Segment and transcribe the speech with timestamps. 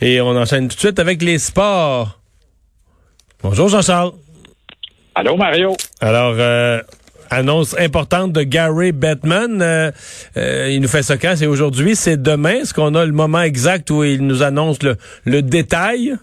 [0.00, 2.20] Et on enchaîne tout de suite avec les sports.
[3.42, 4.12] Bonjour Jean-Charles.
[5.14, 5.74] Allô Mario.
[6.00, 6.80] Alors, euh,
[7.30, 9.62] annonce importante de Gary Bettman.
[9.62, 9.90] Euh,
[10.36, 11.34] euh, il nous fait ça quand?
[11.36, 12.60] C'est aujourd'hui, c'est demain.
[12.60, 16.14] Est-ce qu'on a le moment exact où il nous annonce le, le détail?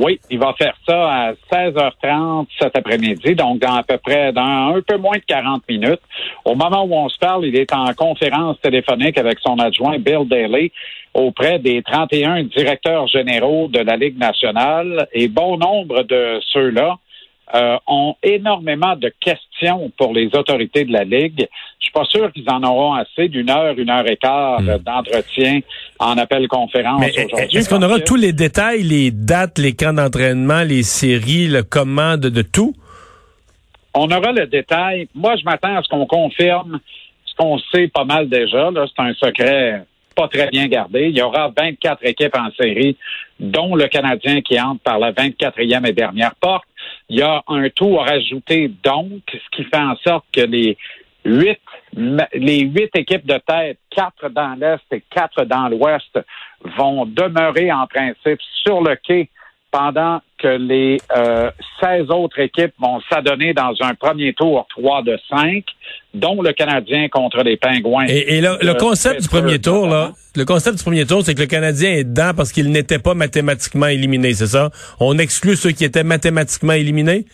[0.00, 4.76] Oui, il va faire ça à 16h30 cet après-midi, donc dans à peu près dans
[4.76, 6.00] un peu moins de 40 minutes.
[6.44, 10.28] Au moment où on se parle, il est en conférence téléphonique avec son adjoint Bill
[10.28, 10.70] Daly
[11.14, 16.98] auprès des 31 directeurs généraux de la Ligue nationale et bon nombre de ceux-là
[17.54, 21.46] euh, ont énormément de questions pour les autorités de la Ligue.
[21.78, 24.78] Je suis pas sûr qu'ils en auront assez d'une heure, une heure et quart Hmm.
[24.78, 25.60] d'entretien
[25.98, 27.58] en appel conférence Mais aujourd'hui.
[27.58, 31.62] est-ce qu'on aura que- tous les détails, les dates, les camps d'entraînement, les séries, le
[31.62, 32.74] comment de, tout?
[33.94, 35.08] On aura le détail.
[35.14, 36.78] Moi, je m'attends à ce qu'on confirme
[37.24, 38.70] ce qu'on sait pas mal déjà.
[38.74, 41.08] C'est un secret pas très bien gardé.
[41.10, 42.96] Il y aura 24 équipes en série,
[43.38, 46.64] dont le Canadien qui entre par la 24e et dernière porte.
[47.08, 50.76] Il y a un tour à rajouter, donc, ce qui fait en sorte que les
[51.24, 51.60] huit,
[51.94, 56.18] les huit équipes de tête, quatre dans l'Est et quatre dans l'Ouest,
[56.76, 59.30] vont demeurer en principe sur le quai
[59.70, 61.50] pendant que les euh,
[61.82, 65.64] 16 autres équipes vont s'adonner dans un premier tour 3 de 5,
[66.14, 68.06] dont le Canadien contre les Pingouins.
[68.06, 71.40] Et, le Euh, concept du premier tour, là, le concept du premier tour, c'est que
[71.40, 74.70] le Canadien est dedans parce qu'il n'était pas mathématiquement éliminé, c'est ça?
[75.00, 77.26] On exclut ceux qui étaient mathématiquement éliminés?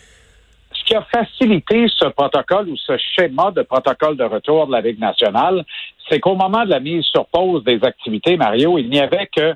[0.73, 4.81] Ce qui a facilité ce protocole ou ce schéma de protocole de retour de la
[4.81, 5.63] Ligue nationale,
[6.09, 9.55] c'est qu'au moment de la mise sur pause des activités, Mario, il n'y avait que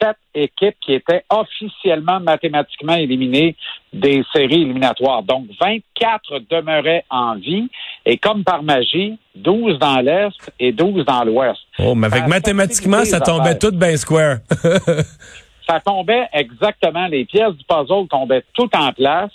[0.00, 3.56] sept équipes qui étaient officiellement mathématiquement éliminées
[3.92, 5.22] des séries éliminatoires.
[5.22, 7.68] Donc, 24 demeuraient en vie
[8.06, 11.60] et comme par magie, 12 dans l'Est et 12 dans l'Ouest.
[11.78, 14.38] Oh, mais avec mathématiquement, ça tombait tout bien square.
[15.68, 19.30] ça tombait exactement, les pièces du puzzle tombaient toutes en place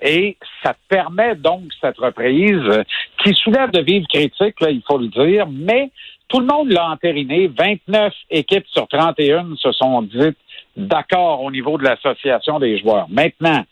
[0.00, 2.82] et ça permet donc cette reprise euh,
[3.22, 5.90] qui soulève de vives critiques, là, il faut le dire, mais
[6.32, 7.46] tout le monde l'a entériné.
[7.46, 10.38] 29 équipes sur 31 se sont dites
[10.76, 13.06] d'accord au niveau de l'association des joueurs.
[13.10, 13.62] Maintenant,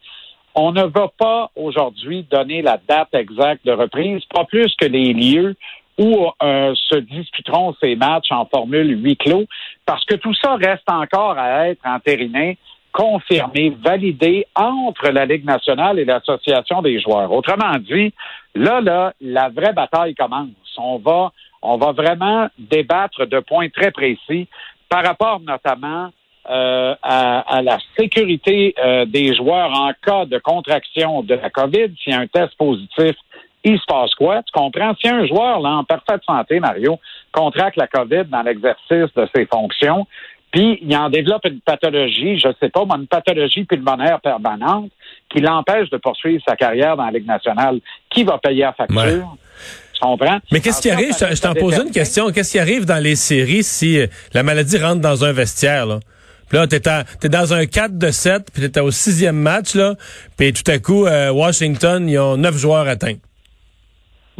[0.54, 5.14] on ne va pas aujourd'hui donner la date exacte de reprise, pas plus que les
[5.14, 5.56] lieux
[5.98, 9.44] où euh, se disputeront ces matchs en formule huis clos,
[9.86, 12.58] parce que tout ça reste encore à être entériné,
[12.92, 17.32] confirmé, validé entre la Ligue nationale et l'Association des joueurs.
[17.32, 18.12] Autrement dit,
[18.54, 20.48] là, là, la vraie bataille commence.
[20.76, 21.32] On va,
[21.62, 24.48] on va vraiment débattre de points très précis
[24.88, 26.10] par rapport notamment
[26.48, 31.94] euh, à, la sécurité euh, des joueurs en cas de contraction de la COVID.
[32.02, 33.14] S'il y a un test positif,
[33.62, 34.42] il se passe quoi?
[34.42, 34.94] Tu comprends?
[35.00, 36.98] Si un joueur là, en parfaite santé, Mario,
[37.30, 40.06] contracte la COVID dans l'exercice de ses fonctions,
[40.50, 44.90] puis il en développe une pathologie, je sais pas, mais une pathologie pulmonaire permanente
[45.28, 49.36] qui l'empêche de poursuivre sa carrière dans la Ligue nationale, qui va payer la facture?
[50.00, 50.38] Tu comprends?
[50.52, 51.14] Mais qu'est-ce qui arrive?
[51.18, 52.30] Je, t'en pose une question.
[52.30, 56.00] Qu'est-ce qui arrive dans les séries si euh, la maladie rentre dans un vestiaire, là?
[56.48, 59.74] Puis là, t'es, à- t'es dans un 4 de 7, puis t'es au sixième match,
[59.76, 59.94] là,
[60.36, 63.14] puis tout à coup, euh, Washington, ils ont neuf joueurs atteints.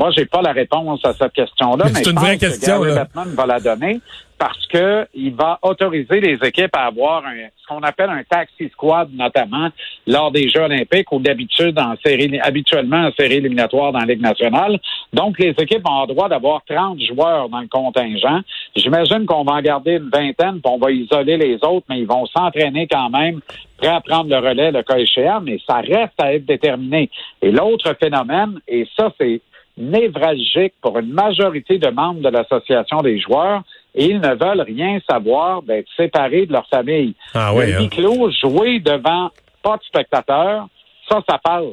[0.01, 2.81] Moi, j'ai pas la réponse à cette question-là, Mais mais, c'est une vraie que question.
[2.81, 4.01] Bettman va la donner
[4.39, 8.71] parce que il va autoriser les équipes à avoir un, ce qu'on appelle un taxi
[8.71, 9.69] squad, notamment
[10.07, 14.23] lors des Jeux olympiques ou d'habitude en série, habituellement en série éliminatoire dans la Ligue
[14.23, 14.81] nationale.
[15.13, 18.41] Donc, les équipes ont le droit d'avoir 30 joueurs dans le contingent.
[18.75, 22.07] J'imagine qu'on va en garder une vingtaine, puis on va isoler les autres, mais ils
[22.07, 23.41] vont s'entraîner quand même,
[23.77, 27.11] prêts à prendre le relais le cas échéant, mais ça reste à être déterminé.
[27.43, 29.43] Et l'autre phénomène, et ça, c'est
[29.77, 33.63] névralgique pour une majorité de membres de l'association des joueurs
[33.95, 37.15] et ils ne veulent rien savoir d'être séparés de leur famille.
[37.35, 37.81] Ah le oui, hein?
[37.81, 39.31] huis clos, jouer devant
[39.63, 40.69] pas de spectateurs,
[41.09, 41.65] ça, ça passe.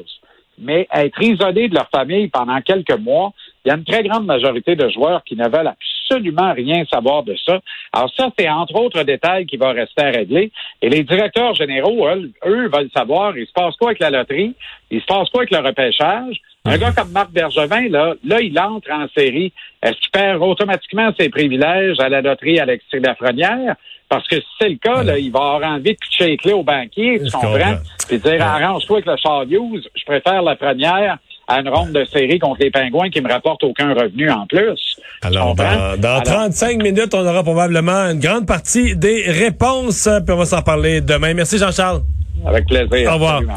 [0.58, 3.32] Mais être isolé de leur famille pendant quelques mois,
[3.64, 7.22] il y a une très grande majorité de joueurs qui ne veulent absolument rien savoir
[7.22, 7.60] de ça.
[7.92, 10.50] Alors ça, c'est entre autres détails qui va rester à régler.
[10.82, 14.54] Et les directeurs généraux, eux, eux veulent savoir, il se passe quoi avec la loterie,
[14.90, 16.40] il se passe quoi avec le repêchage?
[16.64, 19.52] Un gars comme Marc Bergevin, là, là, il entre en série.
[19.82, 23.74] Est-ce qu'il perd automatiquement ses privilèges à la loterie Alexis Lafrenière?
[24.08, 26.52] Parce que si c'est le cas, là, il va avoir envie de pitcher les clés
[26.52, 27.76] au banquier, tu comprends?
[28.06, 32.04] Puis dire, arrange-toi avec le Char Hughes, je préfère la première à une ronde de
[32.04, 34.96] série contre les Pingouins qui me rapporte aucun revenu en plus.
[35.22, 40.34] Alors, dans, dans Alors, 35 minutes, on aura probablement une grande partie des réponses, puis
[40.34, 41.32] on va s'en parler demain.
[41.34, 42.02] Merci Jean-Charles.
[42.46, 43.10] Avec plaisir.
[43.10, 43.36] Au revoir.
[43.36, 43.56] Absolument.